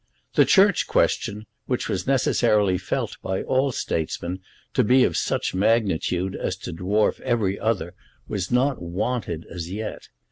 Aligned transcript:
The 0.33 0.45
Church 0.45 0.87
question, 0.87 1.45
which 1.67 1.87
was 1.87 2.07
necessarily 2.07 2.79
felt 2.79 3.17
by 3.21 3.43
all 3.43 3.71
statesmen 3.71 4.39
to 4.73 4.83
be 4.83 5.03
of 5.03 5.15
such 5.15 5.53
magnitude 5.53 6.35
as 6.35 6.55
to 6.65 6.73
dwarf 6.73 7.19
every 7.19 7.59
other, 7.59 7.93
was 8.27 8.49
not 8.51 8.81
wanted 8.81 9.45
as 9.53 9.69
yet. 9.69 10.09